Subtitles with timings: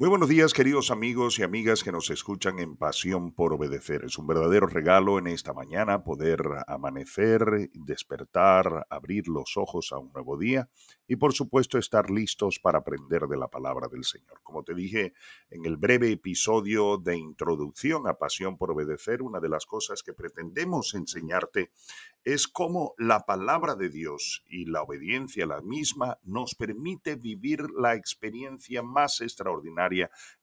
[0.00, 4.04] Muy buenos días, queridos amigos y amigas que nos escuchan en Pasión por Obedecer.
[4.04, 10.12] Es un verdadero regalo en esta mañana poder amanecer, despertar, abrir los ojos a un
[10.12, 10.68] nuevo día
[11.08, 14.40] y por supuesto estar listos para aprender de la palabra del Señor.
[14.44, 15.14] Como te dije
[15.50, 20.12] en el breve episodio de introducción a Pasión por Obedecer, una de las cosas que
[20.12, 21.72] pretendemos enseñarte
[22.22, 27.64] es cómo la palabra de Dios y la obediencia a la misma nos permite vivir
[27.76, 29.87] la experiencia más extraordinaria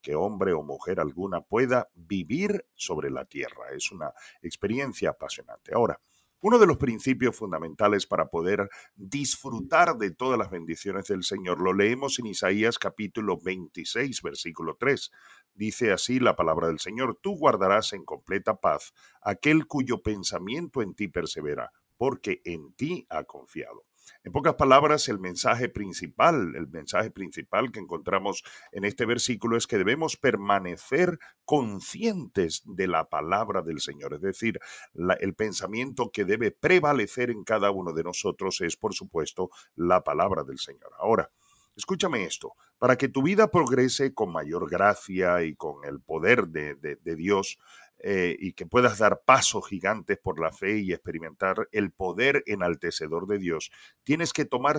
[0.02, 3.70] que hombre o mujer alguna pueda vivir sobre la tierra.
[3.76, 4.12] Es una
[4.42, 5.74] experiencia apasionante.
[5.74, 6.00] Ahora,
[6.42, 11.74] uno de los principios fundamentales para poder disfrutar de todas las bendiciones del Señor lo
[11.74, 15.12] leemos en Isaías capítulo 26, versículo 3.
[15.56, 20.94] Dice así la palabra del Señor, tú guardarás en completa paz aquel cuyo pensamiento en
[20.94, 23.86] ti persevera, porque en ti ha confiado.
[24.24, 29.68] En pocas palabras, el mensaje principal, el mensaje principal que encontramos en este versículo es
[29.68, 34.14] que debemos permanecer conscientes de la palabra del Señor.
[34.16, 34.60] Es decir,
[35.20, 40.44] el pensamiento que debe prevalecer en cada uno de nosotros es, por supuesto, la palabra
[40.44, 40.92] del Señor.
[41.00, 41.32] Ahora,
[41.76, 46.76] escúchame esto, para que tu vida progrese con mayor gracia y con el poder de,
[46.76, 47.58] de Dios,
[48.08, 53.26] eh, y que puedas dar pasos gigantes por la fe y experimentar el poder enaltecedor
[53.26, 53.72] de Dios,
[54.04, 54.78] tienes que tomar,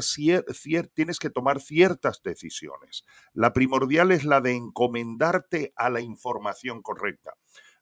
[0.94, 3.04] tienes que tomar ciertas decisiones.
[3.32, 7.32] La primordial es la de encomendarte a la información correcta.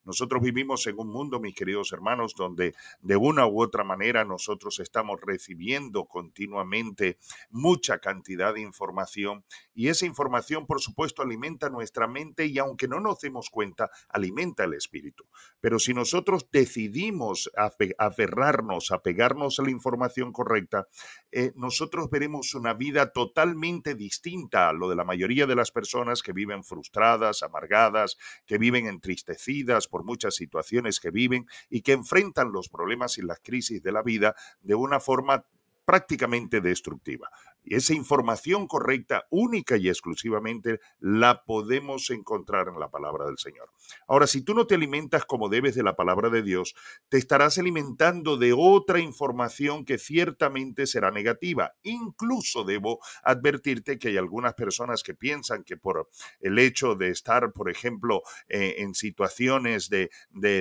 [0.05, 4.80] Nosotros vivimos en un mundo, mis queridos hermanos, donde de una u otra manera nosotros
[4.80, 7.19] estamos recibiendo continuamente
[7.50, 9.44] mucha cantidad de información
[9.75, 14.64] y esa información, por supuesto, alimenta nuestra mente y aunque no nos demos cuenta, alimenta
[14.64, 15.25] el espíritu.
[15.60, 17.50] Pero si nosotros decidimos
[17.98, 20.86] aferrarnos, apegarnos a la información correcta,
[21.32, 26.22] eh, nosotros veremos una vida totalmente distinta a lo de la mayoría de las personas
[26.22, 28.16] que viven frustradas, amargadas,
[28.47, 33.38] que viven entristecidas, por muchas situaciones que viven y que enfrentan los problemas y las
[33.38, 35.47] crisis de la vida de una forma
[35.84, 37.31] prácticamente destructiva.
[37.64, 43.70] Y esa información correcta, única y exclusivamente, la podemos encontrar en la palabra del Señor.
[44.06, 46.74] Ahora, si tú no te alimentas como debes de la palabra de Dios,
[47.08, 51.74] te estarás alimentando de otra información que ciertamente será negativa.
[51.82, 56.08] Incluso debo advertirte que hay algunas personas que piensan que por
[56.41, 60.10] el hecho de estar, por ejemplo, eh, en situaciones de,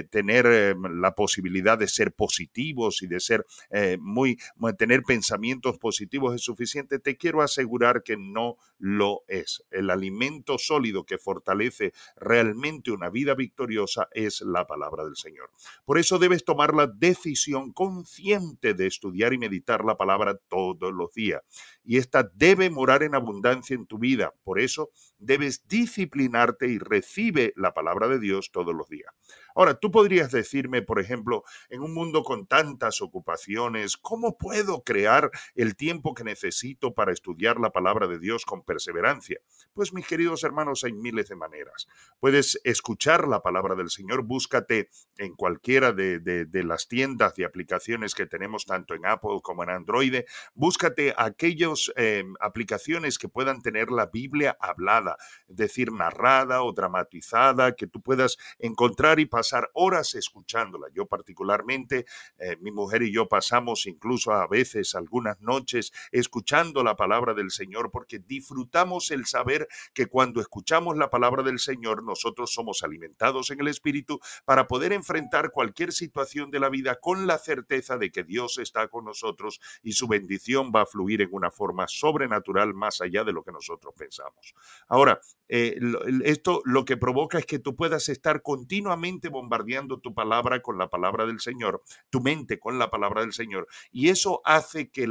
[0.10, 4.38] tener eh, la posibilidad de ser positivos y de ser eh, muy,
[4.78, 9.64] tener pensamientos positivos es suficiente te quiero asegurar que no lo es.
[9.72, 15.50] El alimento sólido que fortalece realmente una vida victoriosa es la palabra del Señor.
[15.86, 21.14] Por eso debes tomar la decisión consciente de estudiar y meditar la palabra todos los
[21.14, 21.42] días.
[21.84, 24.34] Y esta debe morar en abundancia en tu vida.
[24.44, 24.92] Por eso
[25.26, 29.14] debes disciplinarte y recibe la palabra de Dios todos los días.
[29.56, 35.30] Ahora, tú podrías decirme, por ejemplo, en un mundo con tantas ocupaciones, ¿cómo puedo crear
[35.56, 39.40] el tiempo que necesito para estudiar la palabra de Dios con perseverancia?
[39.74, 41.88] Pues mis queridos hermanos, hay miles de maneras.
[42.20, 48.26] Puedes escuchar la palabra del Señor, búscate en cualquiera de, las tiendas de aplicaciones que
[48.26, 50.24] tenemos tanto en Apple como en Android,
[50.54, 55.13] búscate aquellas eh, aplicaciones que puedan tener la Biblia hablada,
[55.48, 60.88] es decir, narrada o dramatizada, que tú puedas encontrar y pasar horas escuchándola.
[60.94, 62.06] Yo particularmente,
[62.38, 67.52] eh, mi mujer y yo pasamos incluso a veces algunas noches escuchando la palabra del
[67.52, 73.52] Señor porque disfrutamos el saber que cuando escuchamos la palabra del Señor nosotros somos alimentados
[73.52, 78.12] en el Espíritu para poder enfrentar cualquier situación de la vida con la certeza de
[78.12, 82.74] que Dios está con nosotros y su bendición va a fluir en una forma sobrenatural
[82.74, 84.54] más allá de lo que nosotros pensamos.
[84.88, 85.03] Ahora,
[85.50, 85.78] eh,
[86.24, 90.90] esto lo que provoca es que tú puedas estar continuamente bombardeando tu palabra con la
[90.90, 93.68] palabra del Señor, tu mente con la palabra del Señor.
[93.92, 95.08] Y eso hace que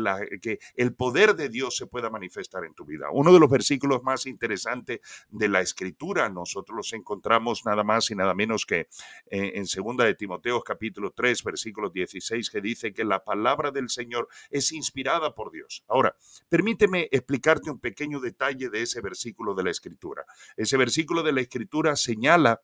[0.75, 3.08] el poder de Dios se pueda manifestar en tu vida.
[3.12, 5.00] Uno de los versículos más interesantes
[5.31, 8.88] de la escritura, nosotros los encontramos nada más y nada menos que
[9.31, 13.88] eh, en segunda de Timoteo capítulo 3, versículo 16, que dice que la palabra del
[13.88, 15.84] Señor es inspirada por Dios.
[15.88, 16.17] Ahora,
[16.49, 20.24] permíteme explicarte un pequeño detalle de ese versículo de la escritura.
[20.56, 22.60] Ese versículo de la escritura señala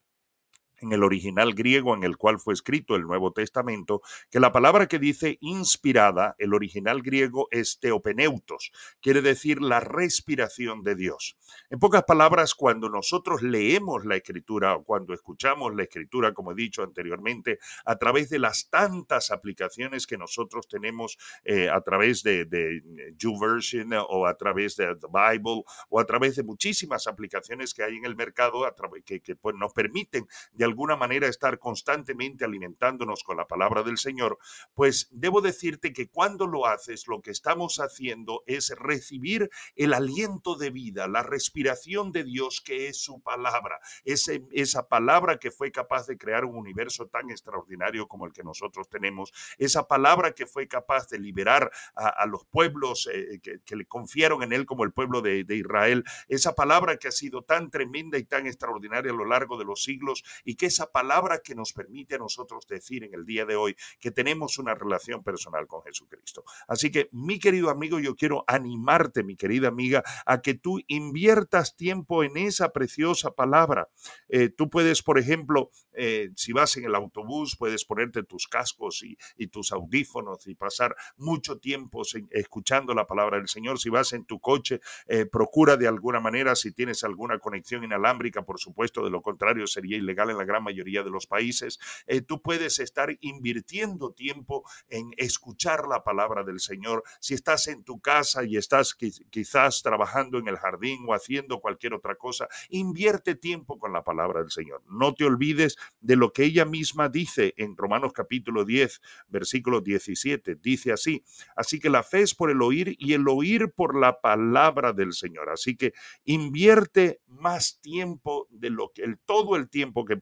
[0.80, 4.86] en el original griego en el cual fue escrito el Nuevo Testamento, que la palabra
[4.86, 11.36] que dice inspirada, el original griego es teopeneutos, quiere decir la respiración de Dios.
[11.70, 16.54] En pocas palabras, cuando nosotros leemos la escritura o cuando escuchamos la escritura, como he
[16.54, 22.44] dicho anteriormente, a través de las tantas aplicaciones que nosotros tenemos eh, a través de,
[22.44, 22.82] de
[23.16, 27.96] YouVersion o a través de The Bible o a través de muchísimas aplicaciones que hay
[27.96, 33.24] en el mercado a que, que pues, nos permiten de alguna manera estar constantemente alimentándonos
[33.24, 34.38] con la palabra del Señor,
[34.74, 40.56] pues debo decirte que cuando lo haces, lo que estamos haciendo es recibir el aliento
[40.56, 46.06] de vida, la respiración de Dios que es su palabra, esa palabra que fue capaz
[46.06, 50.68] de crear un universo tan extraordinario como el que nosotros tenemos, esa palabra que fue
[50.68, 55.22] capaz de liberar a, los pueblos eh, que, le confiaron en él como el pueblo
[55.22, 59.24] de, de Israel, esa palabra que ha sido tan tremenda y tan extraordinaria a lo
[59.24, 63.14] largo de los siglos y que esa palabra que nos permite a nosotros decir en
[63.14, 66.44] el día de hoy que tenemos una relación personal con Jesucristo.
[66.66, 71.76] Así que, mi querido amigo, yo quiero animarte, mi querida amiga, a que tú inviertas
[71.76, 73.88] tiempo en esa preciosa palabra.
[74.28, 79.02] Eh, tú puedes, por ejemplo, eh, si vas en el autobús, puedes ponerte tus cascos
[79.02, 79.16] y,
[79.48, 83.78] tus audífonos y pasar mucho tiempo escuchando la palabra del Señor.
[83.78, 88.42] Si vas en tu coche, eh, procura de alguna manera, si tienes alguna conexión inalámbrica,
[88.42, 92.20] por supuesto, de lo contrario sería ilegal en la gran mayoría de los países, eh,
[92.22, 97.04] tú puedes estar invirtiendo tiempo en escuchar la palabra del Señor.
[97.20, 98.96] Si estás en tu casa y estás
[99.30, 104.40] quizás trabajando en el jardín o haciendo cualquier otra cosa, invierte tiempo con la palabra
[104.40, 104.82] del Señor.
[104.88, 110.56] No te olvides de lo que ella misma dice en Romanos capítulo 10, versículo 17.
[110.56, 111.22] Dice así,
[111.54, 115.12] así que la fe es por el oír y el oír por la palabra del
[115.12, 115.50] Señor.
[115.50, 115.92] Así que
[116.24, 120.16] invierte más tiempo de lo que el, todo el tiempo que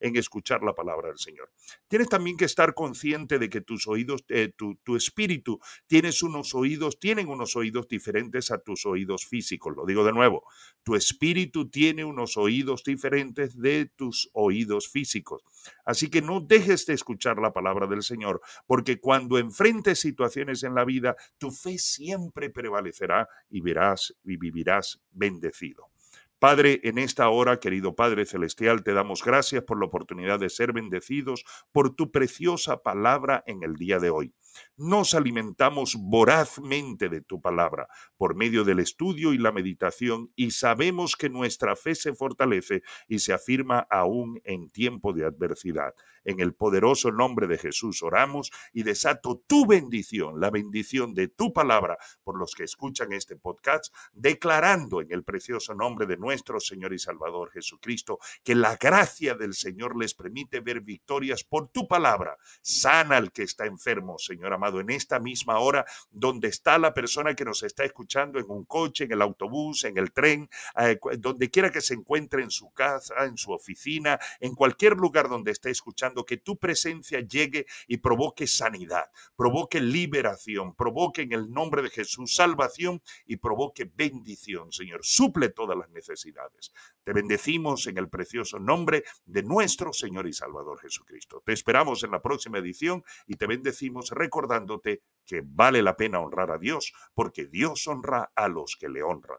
[0.00, 1.50] en escuchar la palabra del Señor.
[1.88, 6.54] Tienes también que estar consciente de que tus oídos, eh, tu, tu, espíritu, tienes unos
[6.54, 9.76] oídos, tienen unos oídos diferentes a tus oídos físicos.
[9.76, 10.44] Lo digo de nuevo,
[10.82, 15.42] tu espíritu tiene unos oídos diferentes de tus oídos físicos.
[15.84, 20.74] Así que no dejes de escuchar la palabra del Señor, porque cuando enfrentes situaciones en
[20.74, 25.90] la vida, tu fe siempre prevalecerá y verás y vivirás bendecido.
[26.38, 30.72] Padre, en esta hora, querido Padre Celestial, te damos gracias por la oportunidad de ser
[30.72, 34.34] bendecidos por tu preciosa palabra en el día de hoy.
[34.76, 41.16] Nos alimentamos vorazmente de tu palabra por medio del estudio y la meditación y sabemos
[41.16, 45.94] que nuestra fe se fortalece y se afirma aún en tiempo de adversidad.
[46.24, 51.52] En el poderoso nombre de Jesús oramos y desato tu bendición, la bendición de tu
[51.52, 56.92] palabra por los que escuchan este podcast, declarando en el precioso nombre de nuestro Señor
[56.92, 62.36] y Salvador Jesucristo que la gracia del Señor les permite ver victorias por tu palabra.
[62.60, 64.18] Sana al que está enfermo,
[64.52, 68.64] Amado, en esta misma hora donde está la persona que nos está escuchando en un
[68.64, 70.48] coche, en el autobús, en el tren,
[70.78, 75.28] eh, donde quiera que se encuentre en su casa, en su oficina, en cualquier lugar
[75.28, 81.50] donde esté escuchando que tu presencia llegue y provoque sanidad, provoque liberación, provoque en el
[81.50, 85.00] nombre de Jesús salvación y provoque bendición, Señor.
[85.02, 86.72] Suple todas las necesidades.
[87.04, 91.42] Te bendecimos en el precioso nombre de nuestro Señor y Salvador Jesucristo.
[91.44, 96.50] Te esperamos en la próxima edición y te bendecimos recordándote que vale la pena honrar
[96.50, 99.38] a Dios porque Dios honra a los que le honran.